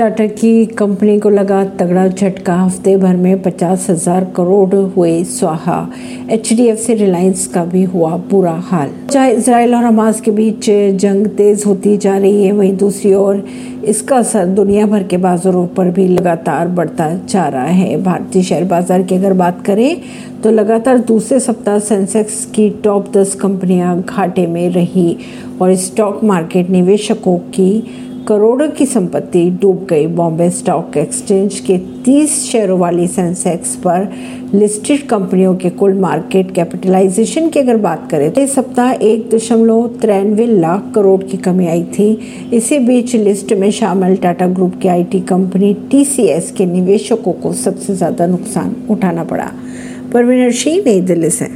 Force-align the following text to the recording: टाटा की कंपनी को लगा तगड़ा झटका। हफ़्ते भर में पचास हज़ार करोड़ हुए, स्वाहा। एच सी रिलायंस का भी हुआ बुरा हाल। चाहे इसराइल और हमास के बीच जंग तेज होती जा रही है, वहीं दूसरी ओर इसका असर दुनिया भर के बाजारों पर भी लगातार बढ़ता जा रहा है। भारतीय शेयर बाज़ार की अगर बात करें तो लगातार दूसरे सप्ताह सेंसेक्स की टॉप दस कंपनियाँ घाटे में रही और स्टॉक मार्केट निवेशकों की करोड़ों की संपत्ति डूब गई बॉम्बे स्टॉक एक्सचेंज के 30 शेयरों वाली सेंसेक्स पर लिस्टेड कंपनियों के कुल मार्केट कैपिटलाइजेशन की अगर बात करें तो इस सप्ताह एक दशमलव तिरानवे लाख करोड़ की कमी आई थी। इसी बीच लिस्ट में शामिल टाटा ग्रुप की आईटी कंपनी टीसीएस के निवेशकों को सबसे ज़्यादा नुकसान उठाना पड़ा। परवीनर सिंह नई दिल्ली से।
टाटा 0.00 0.26
की 0.26 0.64
कंपनी 0.66 1.18
को 1.20 1.30
लगा 1.30 1.64
तगड़ा 1.78 2.06
झटका। 2.08 2.54
हफ़्ते 2.56 2.96
भर 2.96 3.16
में 3.16 3.42
पचास 3.42 3.86
हज़ार 3.90 4.24
करोड़ 4.36 4.74
हुए, 4.74 5.12
स्वाहा। 5.26 5.76
एच 6.30 6.52
सी 6.78 6.94
रिलायंस 6.94 7.46
का 7.46 7.64
भी 7.64 7.82
हुआ 7.84 8.16
बुरा 8.30 8.52
हाल। 8.64 8.90
चाहे 9.10 9.32
इसराइल 9.32 9.74
और 9.74 9.84
हमास 9.84 10.20
के 10.20 10.30
बीच 10.30 10.70
जंग 11.00 11.26
तेज 11.28 11.64
होती 11.66 11.96
जा 11.96 12.16
रही 12.16 12.44
है, 12.44 12.52
वहीं 12.52 12.76
दूसरी 12.76 13.14
ओर 13.14 13.44
इसका 13.84 14.16
असर 14.16 14.46
दुनिया 14.46 14.86
भर 14.86 15.02
के 15.02 15.16
बाजारों 15.18 15.66
पर 15.66 15.90
भी 15.90 16.08
लगातार 16.08 16.68
बढ़ता 16.70 17.14
जा 17.24 17.46
रहा 17.48 17.64
है। 17.64 18.02
भारतीय 18.02 18.42
शेयर 18.42 18.64
बाज़ार 18.64 19.02
की 19.02 19.14
अगर 19.14 19.32
बात 19.34 19.64
करें 19.66 20.00
तो 20.42 20.50
लगातार 20.50 20.98
दूसरे 21.06 21.40
सप्ताह 21.40 21.78
सेंसेक्स 21.78 22.44
की 22.46 22.68
टॉप 22.84 23.12
दस 23.16 23.34
कंपनियाँ 23.34 24.00
घाटे 24.02 24.46
में 24.46 24.68
रही 24.70 25.16
और 25.62 25.74
स्टॉक 25.78 26.22
मार्केट 26.24 26.70
निवेशकों 26.70 27.38
की 27.50 27.72
करोड़ों 28.28 28.68
की 28.68 28.84
संपत्ति 28.86 29.44
डूब 29.60 29.86
गई 29.90 30.06
बॉम्बे 30.06 30.48
स्टॉक 30.50 30.96
एक्सचेंज 30.96 31.58
के 31.60 31.78
30 32.04 32.30
शेयरों 32.40 32.78
वाली 32.78 33.06
सेंसेक्स 33.08 33.74
पर 33.76 34.08
लिस्टेड 34.54 35.06
कंपनियों 35.08 35.54
के 35.56 35.70
कुल 35.70 35.94
मार्केट 36.00 36.50
कैपिटलाइजेशन 36.54 37.48
की 37.48 37.60
अगर 37.60 37.76
बात 37.76 38.06
करें 38.10 38.30
तो 38.30 38.40
इस 38.40 38.54
सप्ताह 38.54 38.90
एक 38.92 39.28
दशमलव 39.34 39.86
तिरानवे 40.00 40.46
लाख 40.46 40.92
करोड़ 40.94 41.22
की 41.22 41.36
कमी 41.36 41.66
आई 41.66 41.82
थी। 41.98 42.10
इसी 42.52 42.78
बीच 42.78 43.14
लिस्ट 43.16 43.52
में 43.52 43.70
शामिल 43.70 44.16
टाटा 44.16 44.46
ग्रुप 44.48 44.78
की 44.82 44.88
आईटी 44.88 45.20
कंपनी 45.30 45.72
टीसीएस 45.90 46.50
के 46.50 46.66
निवेशकों 46.66 47.32
को 47.32 47.52
सबसे 47.52 47.94
ज़्यादा 47.94 48.26
नुकसान 48.26 48.76
उठाना 48.90 49.24
पड़ा। 49.24 49.50
परवीनर 50.12 50.52
सिंह 50.52 50.82
नई 50.86 51.00
दिल्ली 51.00 51.30
से। 51.30 51.50